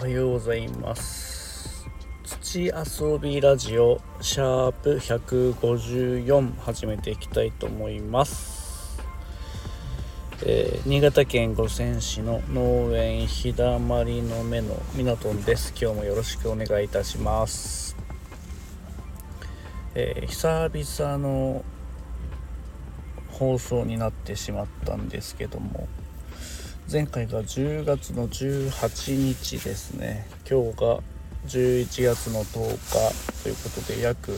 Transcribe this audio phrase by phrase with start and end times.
[0.00, 1.86] はようございます。
[2.24, 8.98] 土遊びラジオシャープ154始めていきたいと思います、
[10.42, 15.74] えー、新潟県五泉市の農園日だまりの目のみなとんです。
[15.78, 17.94] 今日もよろしくお願いいたします、
[19.94, 21.62] えー、久々の
[23.32, 25.88] 放送になってしまったんですけども。
[26.92, 30.26] 前回が10月の18日ですね。
[30.38, 30.98] 今日が
[31.46, 34.32] 11月の10日ということで約、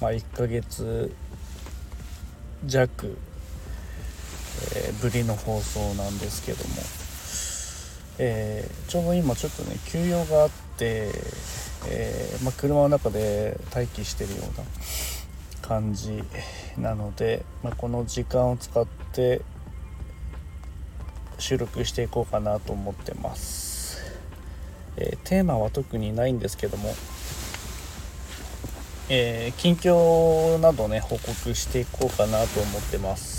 [0.00, 1.12] まあ、1ヶ月
[2.64, 3.16] 弱、
[4.76, 6.74] えー、ぶりの放送なんですけども、
[8.18, 11.10] えー、ちょうど今ちょっとね休養があって、
[11.88, 14.64] えー、まあ、車の中で待機してるような
[15.60, 16.22] 感じ
[16.78, 19.42] なので、まあ、この時間を使って
[21.38, 24.02] 収録していこうかなと思ってます、
[24.96, 26.94] えー、テーマは特にないんですけども、
[29.08, 33.38] えー、近況などね報告していこうかなと思ってます。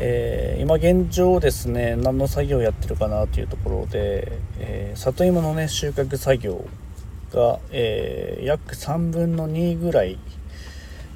[0.00, 6.64] えー、今現状ですね何の作業をやってるかなというところで、え、里芋のね収穫作業
[7.32, 10.20] が、え、約3分の2ぐらい、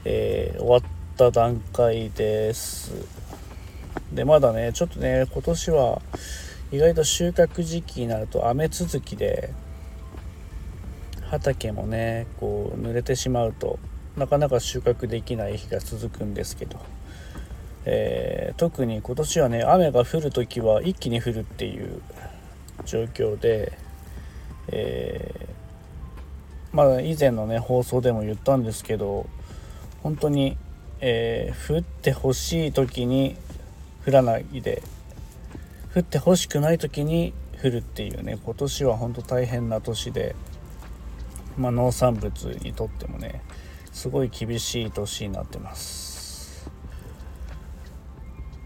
[0.05, 0.83] え終わっ
[1.17, 3.22] た段階です。
[4.13, 6.03] でまだねちょっとね今年は
[6.71, 9.53] 意外と収穫時期になると雨続きで
[11.31, 13.79] 畑もねこう濡れてしまうと
[14.17, 16.79] なかなか収穫できない日が続くんですけど、
[17.87, 22.03] えー、特に今年はね雨が降る時は一気に降るっていう
[22.85, 23.73] 状況で、
[24.69, 29.27] えー、まあ以前のね放送でも言ったんですけど
[30.03, 30.59] 本当に、
[31.01, 33.37] えー、降ってほしい時に
[34.07, 34.83] 降らないで
[35.95, 40.35] 降ってほしくない時に降るっていうね今年は本当大変な年で、
[41.57, 43.43] まあ、農産物にとってもね
[43.93, 46.71] すごい厳しい年になってます。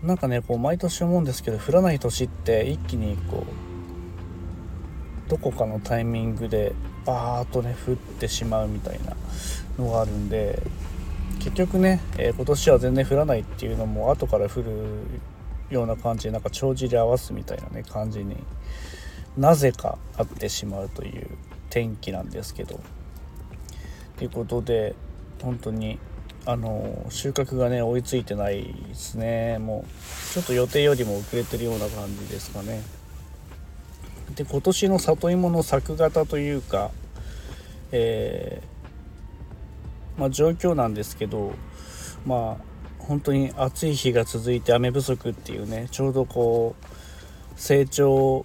[0.02, 6.74] なんかねこう毎年思うんですけど降らない年って一気にこうどこかのタイミングで
[7.04, 9.16] バーッとね降ってしまうみたいな
[9.78, 10.62] のがあるんで
[11.40, 14.72] 結局ね、えー、今年は全然降らないっていうのも後から降る
[15.70, 18.36] ような感じでなんか帳尻合わすみたいなね感じに
[19.36, 21.28] なぜかあってしまうという
[21.70, 22.80] 天気なんですけど。
[24.16, 24.94] ということで
[25.42, 25.98] 本当に
[26.46, 29.58] あの収穫がね追いついてないですね。
[29.58, 32.82] もうちょっと予定よりも遅れてるような感じですかね。
[34.34, 36.90] で今年の里芋の作型というか、
[37.92, 41.52] えーまあ、状況なんですけど
[42.24, 42.64] まあ
[43.06, 46.86] 本当に暑い日が続いて雨不足っていうねちょうどこう
[47.56, 48.44] 成長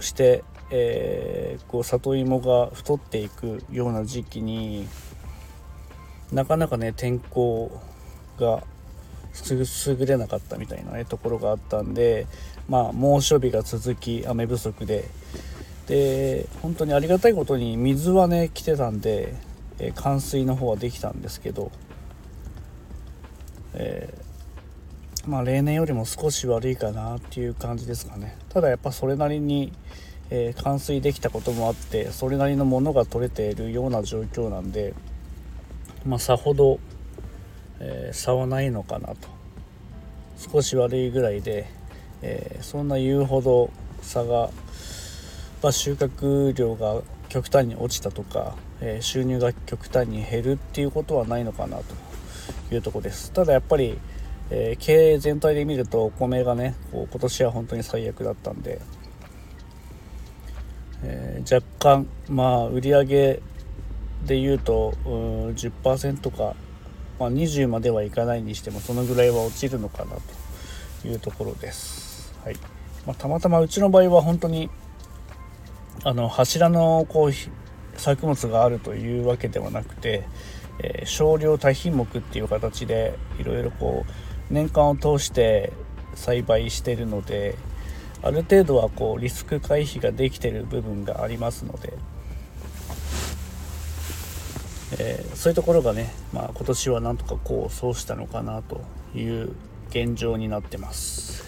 [0.00, 4.86] して、えー、こう里芋が太っていくような時期に
[6.32, 7.80] なかなかね天候
[8.38, 8.62] が
[9.50, 12.26] 優れなかったみたいなねところがあったんで
[12.68, 15.04] まあ猛暑日が続き雨不足で。
[15.88, 19.34] で本当にありがたいことに水はね来てたんで
[19.82, 21.70] えー、冠水の方はできたんですけど、
[23.74, 28.36] えー、まあ例年よりも少し悪いかなっていう感じですかね。
[28.50, 29.72] ただやっぱそれなりに、
[30.30, 34.94] えー、冠水できたこともあってそれなりのものが取れているような状況なんで
[36.04, 36.80] まあさほど、
[37.80, 39.28] え差はないのかなと。
[40.36, 41.66] 少し悪いぐらいで、
[42.22, 43.70] えそんな言うほど
[44.02, 44.50] 差が、
[45.62, 51.84] まあ、収穫量が極端に落ちたとかえ、収入が極端に減るっていうことはないのかなと。
[52.74, 53.98] いうとこですただやっぱり、
[54.50, 58.80] えー、経営全体で見るとお米がねこう今年は本当に最悪だったんで、
[61.02, 63.42] えー、若干まあ売り上げ
[64.24, 65.08] で言うとう
[65.52, 66.54] 10%か、
[67.18, 70.16] まあ、20まではいかないにしてもそのぐらいは落ちるのかな
[71.02, 72.32] というところです。
[72.44, 72.56] はい
[73.06, 74.70] まあ、たまたまうちの場合は本当に
[76.04, 77.32] あの柱のこう
[77.98, 80.24] 作物があるというわけではなくて、
[80.82, 84.04] えー、少量多品目っていう形でいろいろこ
[84.50, 85.72] う年間を通して
[86.14, 87.56] 栽培してるので
[88.22, 91.94] ある程度はこうリスク回避ができてる部分がありますので、
[94.98, 98.82] えー、そういうところがね、まあ、今年はなんとかこうそうしたのかなと
[99.16, 99.52] いう
[99.90, 101.42] 現状になってます。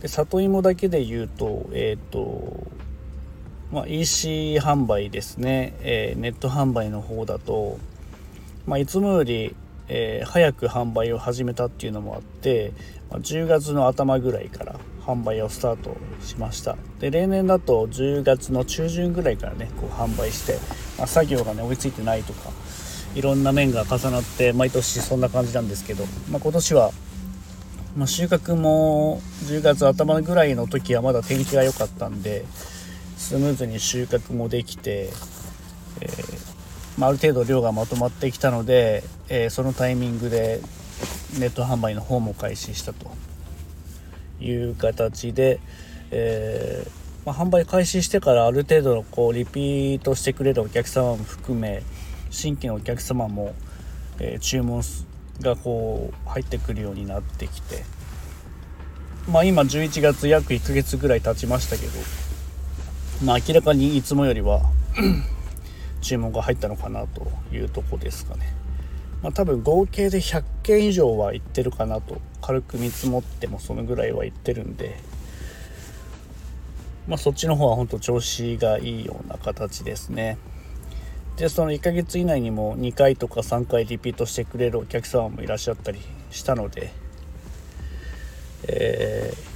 [0.00, 2.66] で里芋だけで言うと,、えーと
[3.74, 7.80] まあ、EC 販売ですね、えー、ネット販売の方だと、
[8.68, 9.56] まあ、いつもより、
[9.88, 12.72] えー、早く販売を始めたっていうのもあって、
[13.10, 16.76] まあ、10月の頭ぐらいから販売をスタートしました。
[17.00, 20.56] で例年だと10月の中旬ぐらいからねこう販売して、
[20.96, 22.50] まあ、作業がね追いついてないとか
[23.16, 26.92] いろんな面が重なって毎年そんな感じなんですけど、まあ、今年は、
[27.96, 32.44] ま、収穫も10月頭ぐらいの時はまだ天気が良かったんで
[33.16, 35.10] スムーズに収穫もできて、
[36.00, 36.54] えー
[36.98, 40.60] まあ、ある程度量がまとまってきたので、えー、そのタイミングで
[41.38, 43.10] ネット販売の方も開始したと
[44.40, 45.58] いう形で、
[46.12, 51.82] えー、まあ、販売開始してからある程度のこうリピートしてくれるお客様も含め
[52.30, 53.54] 新規のお客様も、
[54.20, 54.82] えー、注文
[55.40, 57.84] がこう入ってくるようになってきて、
[59.28, 61.92] まあ、今11月約1ヶ月ぐらい経ちましたけど、
[63.24, 64.60] まあ、明らかにいつもよりは
[66.02, 68.52] 注文が入ったのかなというとこですかね。
[69.22, 74.98] まあ、多分合計で100件以上はいってるかなと軽く見積もってもそのぐらいはいってるんで、
[77.08, 80.36] まあ、そっちの方は本当調子がいいような形ですね。
[81.38, 86.00] でその1ヶ月以内にも2回とか3回リピートしてくれるお客様もいらっしゃったり
[86.30, 86.92] したので、
[88.68, 89.53] えー、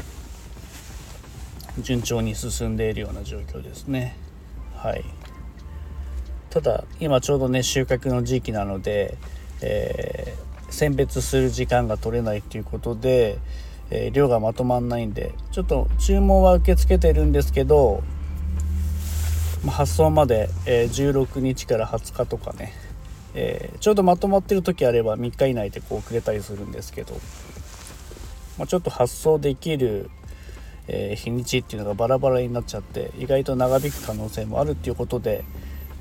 [1.82, 4.16] 順調に進んでいるような状況ですね。
[4.76, 5.04] はい
[6.50, 9.18] ただ今ちょうどね収穫の時期なので、
[9.60, 13.38] えー、選別する時間が取れないということで、
[13.90, 18.02] えー、量がまとまんないんでちょっと注文は受け付けてるんですけど、
[19.66, 22.72] 発送まで、え、16日から20日とかね、
[23.34, 27.14] えちょうどまとまってる時あれば3日以内でこうくれたりするんですけど、
[28.56, 30.10] まあ、ちょっと発送できる
[30.88, 35.44] え日にちっていうのがバラバラになっちゃって意外と長引く可能性もあるっていうことで、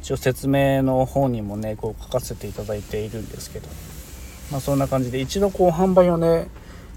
[0.01, 3.67] 一応説明の方にもねこう書かせていただいているんですけど。
[4.51, 6.47] まあそんな感じで一度こう販売をね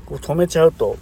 [0.07, 0.97] こう止めちゃうと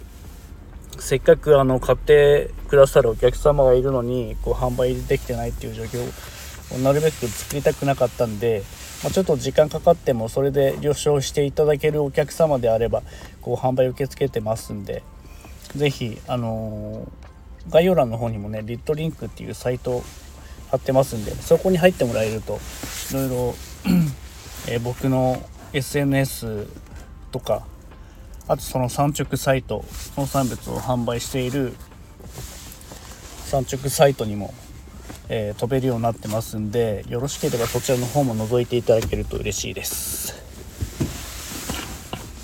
[0.99, 8.63] せっかくあの買ってくださるお客様がいるのにこう販売できてないっていう状況をなるべく作りたくなかったんで、
[9.03, 13.01] まあ、ちょっと時間かかってもそれで了承していただけるお客様であれば
[13.41, 15.03] こう販売受け付けてますんで
[15.75, 20.03] 是非あのー、概要欄の方にもねリットリンクっていうサイト
[20.71, 22.59] 貼ってますんでそこに入ってもらえると
[23.11, 23.55] いろいろ
[24.67, 25.41] え僕の
[25.73, 26.67] SNS
[27.31, 27.65] とか
[28.47, 29.85] あとその産直サイト
[30.17, 31.73] 農産物を販売している
[33.45, 34.53] 産直サイトにも、
[35.27, 40.33] えー、飛べるようになってますんでよろしければそちらの方も覗いていただけると嬉しいです。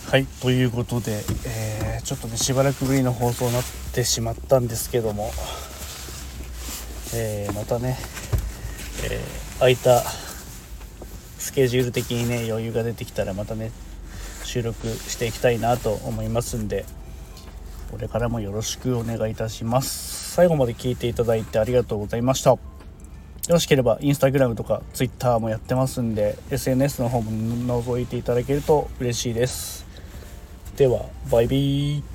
[0.09, 1.74] はいということで、えー、
[2.05, 3.63] ちょっとねしばらくぶりの放送になっ
[3.93, 5.31] てしまったんですけども。
[7.17, 7.97] えー、またね、
[9.05, 10.03] えー、空いた
[11.37, 13.71] スケジュール的にね余裕が出てきたらまたね
[14.43, 16.83] 収録していきたいなと思いますんで
[17.89, 20.33] これからもよろしくお願いいたします。
[20.33, 22.51] 最後まで聞いていただいてありがとうございました。
[22.51, 22.59] よ
[23.47, 29.84] ろしければインスタグラムとかツイッターもやってますんで SNS の方も覗いていただけると嬉しいです。
[30.77, 32.14] ではバイビー。